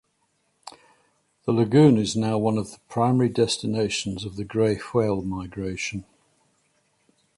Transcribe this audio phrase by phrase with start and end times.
[1.45, 6.05] The lagoon is now one of the primary destinations of the Gray Whale migration.